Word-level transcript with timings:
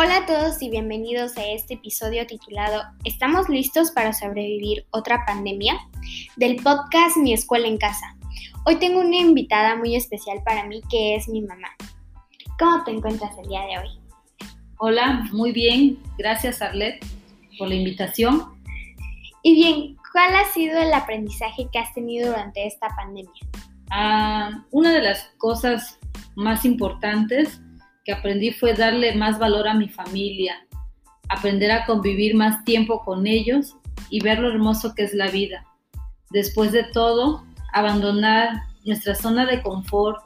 Hola 0.00 0.18
a 0.18 0.26
todos 0.26 0.62
y 0.62 0.70
bienvenidos 0.70 1.36
a 1.36 1.44
este 1.44 1.74
episodio 1.74 2.24
titulado 2.24 2.82
¿Estamos 3.02 3.48
listos 3.48 3.90
para 3.90 4.12
sobrevivir 4.12 4.86
otra 4.90 5.24
pandemia? 5.26 5.74
del 6.36 6.54
podcast 6.62 7.16
Mi 7.16 7.32
Escuela 7.32 7.66
en 7.66 7.78
Casa. 7.78 8.16
Hoy 8.64 8.76
tengo 8.76 9.00
una 9.00 9.16
invitada 9.16 9.74
muy 9.74 9.96
especial 9.96 10.40
para 10.44 10.64
mí 10.66 10.82
que 10.88 11.16
es 11.16 11.28
mi 11.28 11.42
mamá. 11.42 11.70
¿Cómo 12.60 12.84
te 12.84 12.92
encuentras 12.92 13.36
el 13.38 13.48
día 13.48 13.62
de 13.62 13.78
hoy? 13.78 13.88
Hola, 14.76 15.26
muy 15.32 15.50
bien. 15.50 15.98
Gracias 16.16 16.62
Arlet 16.62 17.04
por 17.58 17.66
la 17.66 17.74
invitación. 17.74 18.56
Y 19.42 19.54
bien, 19.54 19.96
¿cuál 20.12 20.32
ha 20.36 20.44
sido 20.44 20.78
el 20.78 20.94
aprendizaje 20.94 21.66
que 21.72 21.78
has 21.80 21.92
tenido 21.92 22.28
durante 22.28 22.68
esta 22.68 22.86
pandemia? 22.94 23.42
Ah, 23.90 24.64
una 24.70 24.92
de 24.92 25.02
las 25.02 25.24
cosas 25.38 25.98
más 26.36 26.64
importantes 26.64 27.60
que 28.08 28.14
aprendí 28.14 28.52
fue 28.52 28.72
darle 28.72 29.14
más 29.16 29.38
valor 29.38 29.68
a 29.68 29.74
mi 29.74 29.86
familia, 29.86 30.66
aprender 31.28 31.70
a 31.70 31.84
convivir 31.84 32.34
más 32.34 32.64
tiempo 32.64 33.04
con 33.04 33.26
ellos 33.26 33.76
y 34.08 34.20
ver 34.20 34.38
lo 34.38 34.48
hermoso 34.48 34.94
que 34.94 35.02
es 35.04 35.12
la 35.12 35.28
vida. 35.28 35.66
Después 36.30 36.72
de 36.72 36.84
todo, 36.84 37.44
abandonar 37.74 38.62
nuestra 38.86 39.14
zona 39.14 39.44
de 39.44 39.60
confort, 39.60 40.22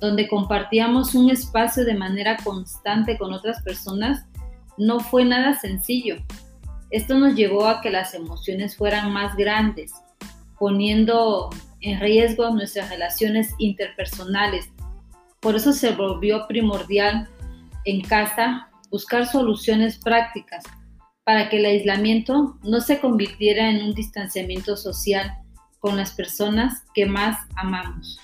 donde 0.00 0.28
compartíamos 0.28 1.14
un 1.14 1.28
espacio 1.28 1.84
de 1.84 1.92
manera 1.92 2.38
constante 2.42 3.18
con 3.18 3.34
otras 3.34 3.62
personas, 3.62 4.24
no 4.78 4.98
fue 5.00 5.26
nada 5.26 5.60
sencillo. 5.60 6.16
Esto 6.90 7.18
nos 7.18 7.34
llevó 7.34 7.66
a 7.66 7.82
que 7.82 7.90
las 7.90 8.14
emociones 8.14 8.78
fueran 8.78 9.12
más 9.12 9.36
grandes, 9.36 9.92
poniendo 10.58 11.50
en 11.82 12.00
riesgo 12.00 12.48
nuestras 12.48 12.88
relaciones 12.88 13.52
interpersonales 13.58 14.70
por 15.40 15.56
eso 15.56 15.72
se 15.72 15.92
volvió 15.92 16.46
primordial 16.46 17.28
en 17.84 18.00
casa 18.02 18.68
buscar 18.90 19.26
soluciones 19.26 19.98
prácticas 19.98 20.64
para 21.24 21.48
que 21.48 21.58
el 21.58 21.66
aislamiento 21.66 22.58
no 22.62 22.80
se 22.80 23.00
convirtiera 23.00 23.68
en 23.68 23.84
un 23.84 23.94
distanciamiento 23.94 24.76
social 24.76 25.32
con 25.80 25.96
las 25.96 26.12
personas 26.12 26.84
que 26.94 27.06
más 27.06 27.38
amamos. 27.56 28.18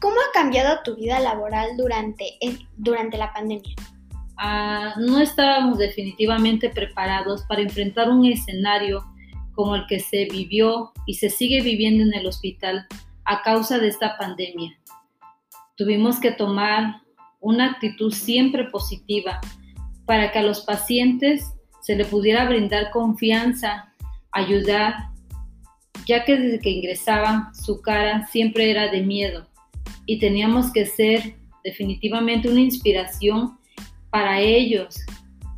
¿Cómo 0.00 0.16
ha 0.16 0.32
cambiado 0.34 0.80
tu 0.84 0.96
vida 0.96 1.18
laboral 1.20 1.76
durante, 1.78 2.38
durante 2.76 3.16
la 3.16 3.32
pandemia? 3.32 3.74
Ah, 4.36 4.94
no 4.98 5.20
estábamos 5.20 5.78
definitivamente 5.78 6.68
preparados 6.68 7.44
para 7.48 7.62
enfrentar 7.62 8.10
un 8.10 8.26
escenario 8.26 9.02
como 9.54 9.76
el 9.76 9.86
que 9.86 10.00
se 10.00 10.26
vivió 10.26 10.92
y 11.06 11.14
se 11.14 11.30
sigue 11.30 11.62
viviendo 11.62 12.02
en 12.02 12.12
el 12.12 12.26
hospital 12.26 12.86
a 13.24 13.42
causa 13.42 13.78
de 13.78 13.88
esta 13.88 14.16
pandemia. 14.18 14.78
Tuvimos 15.76 16.20
que 16.20 16.30
tomar 16.30 17.02
una 17.40 17.72
actitud 17.72 18.12
siempre 18.12 18.64
positiva 18.64 19.40
para 20.06 20.30
que 20.32 20.38
a 20.38 20.42
los 20.42 20.62
pacientes 20.62 21.52
se 21.80 21.96
le 21.96 22.04
pudiera 22.04 22.48
brindar 22.48 22.90
confianza, 22.90 23.92
ayudar, 24.32 25.10
ya 26.06 26.24
que 26.24 26.36
desde 26.36 26.60
que 26.60 26.70
ingresaban 26.70 27.54
su 27.54 27.80
cara 27.82 28.26
siempre 28.26 28.70
era 28.70 28.90
de 28.90 29.02
miedo 29.02 29.46
y 30.06 30.18
teníamos 30.18 30.72
que 30.72 30.86
ser 30.86 31.36
definitivamente 31.62 32.48
una 32.48 32.60
inspiración 32.60 33.58
para 34.10 34.40
ellos 34.40 34.96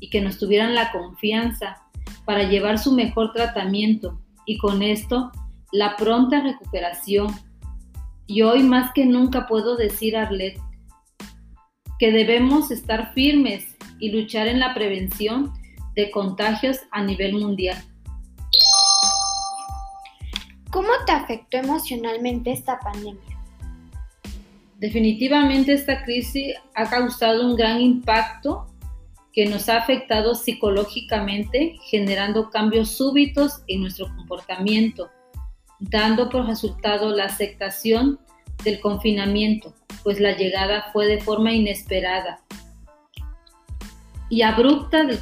y 0.00 0.10
que 0.10 0.20
nos 0.20 0.38
tuvieran 0.38 0.74
la 0.74 0.90
confianza 0.90 1.82
para 2.24 2.44
llevar 2.44 2.78
su 2.78 2.92
mejor 2.92 3.32
tratamiento 3.32 4.20
y 4.46 4.58
con 4.58 4.82
esto 4.82 5.30
la 5.70 5.96
pronta 5.96 6.40
recuperación 6.40 7.28
y 8.32 8.40
hoy 8.40 8.62
más 8.62 8.92
que 8.94 9.04
nunca 9.04 9.46
puedo 9.46 9.76
decir, 9.76 10.16
Arlet, 10.16 10.58
que 11.98 12.10
debemos 12.10 12.70
estar 12.70 13.12
firmes 13.12 13.76
y 13.98 14.10
luchar 14.10 14.46
en 14.46 14.58
la 14.58 14.72
prevención 14.72 15.52
de 15.94 16.10
contagios 16.10 16.78
a 16.92 17.02
nivel 17.02 17.34
mundial. 17.34 17.76
¿Cómo 20.70 20.88
te 21.04 21.12
afectó 21.12 21.58
emocionalmente 21.58 22.52
esta 22.52 22.78
pandemia? 22.78 23.38
Definitivamente 24.78 25.74
esta 25.74 26.02
crisis 26.02 26.54
ha 26.74 26.88
causado 26.88 27.46
un 27.46 27.54
gran 27.54 27.82
impacto 27.82 28.66
que 29.34 29.44
nos 29.44 29.68
ha 29.68 29.76
afectado 29.76 30.34
psicológicamente, 30.34 31.76
generando 31.90 32.48
cambios 32.48 32.96
súbitos 32.96 33.62
en 33.66 33.82
nuestro 33.82 34.06
comportamiento 34.16 35.10
dando 35.90 36.28
por 36.28 36.46
resultado 36.46 37.10
la 37.10 37.24
aceptación 37.24 38.20
del 38.64 38.80
confinamiento, 38.80 39.74
pues 40.04 40.20
la 40.20 40.36
llegada 40.36 40.90
fue 40.92 41.06
de 41.06 41.20
forma 41.20 41.52
inesperada 41.52 42.40
y 44.28 44.42
abrupta 44.42 45.04
del, 45.04 45.18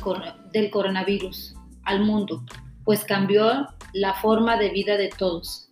del 0.53 0.71
coronavirus 0.71 1.57
al 1.85 2.05
mundo, 2.05 2.45
pues 2.85 3.05
cambió 3.05 3.67
la 3.93 4.15
forma 4.15 4.57
de 4.57 4.71
vida 4.71 4.97
de 4.97 5.09
todos. 5.09 5.71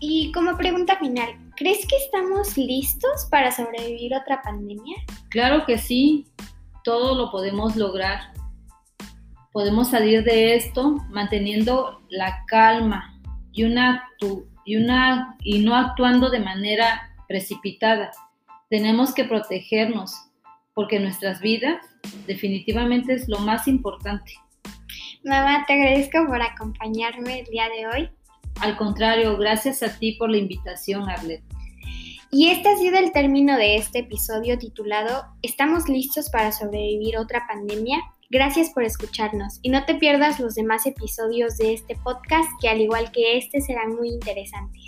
Y 0.00 0.32
como 0.32 0.56
pregunta 0.56 0.98
final, 0.98 1.28
¿crees 1.56 1.86
que 1.86 1.96
estamos 1.96 2.56
listos 2.56 3.26
para 3.30 3.52
sobrevivir 3.52 4.14
otra 4.14 4.42
pandemia? 4.42 4.96
Claro 5.28 5.64
que 5.66 5.78
sí, 5.78 6.26
todo 6.82 7.14
lo 7.14 7.30
podemos 7.30 7.76
lograr 7.76 8.32
podemos 9.54 9.90
salir 9.90 10.24
de 10.24 10.56
esto 10.56 10.96
manteniendo 11.10 12.02
la 12.08 12.44
calma 12.48 13.20
y, 13.52 13.62
una, 13.62 14.02
y, 14.64 14.76
una, 14.76 15.36
y 15.44 15.60
no 15.60 15.76
actuando 15.76 16.28
de 16.28 16.40
manera 16.40 17.14
precipitada. 17.28 18.10
Tenemos 18.68 19.14
que 19.14 19.22
protegernos 19.22 20.12
porque 20.74 20.98
nuestras 20.98 21.40
vidas 21.40 21.86
definitivamente 22.26 23.14
es 23.14 23.28
lo 23.28 23.38
más 23.38 23.68
importante. 23.68 24.32
Mamá, 25.22 25.64
te 25.68 25.74
agradezco 25.74 26.26
por 26.26 26.42
acompañarme 26.42 27.40
el 27.40 27.46
día 27.46 27.68
de 27.68 27.86
hoy. 27.86 28.10
Al 28.60 28.76
contrario, 28.76 29.36
gracias 29.38 29.84
a 29.84 29.98
ti 30.00 30.16
por 30.18 30.30
la 30.30 30.38
invitación, 30.38 31.08
Arlet. 31.08 31.44
Y 32.32 32.48
este 32.48 32.70
ha 32.70 32.76
sido 32.76 32.98
el 32.98 33.12
término 33.12 33.56
de 33.56 33.76
este 33.76 34.00
episodio 34.00 34.58
titulado 34.58 35.26
¿Estamos 35.42 35.88
listos 35.88 36.28
para 36.28 36.50
sobrevivir 36.50 37.16
otra 37.18 37.46
pandemia? 37.46 38.00
Gracias 38.30 38.70
por 38.70 38.82
escucharnos 38.82 39.58
y 39.62 39.70
no 39.70 39.84
te 39.84 39.94
pierdas 39.94 40.40
los 40.40 40.54
demás 40.54 40.86
episodios 40.86 41.56
de 41.56 41.74
este 41.74 41.96
podcast 41.96 42.48
que 42.60 42.68
al 42.68 42.80
igual 42.80 43.12
que 43.12 43.36
este 43.36 43.60
serán 43.60 43.94
muy 43.94 44.08
interesantes. 44.08 44.82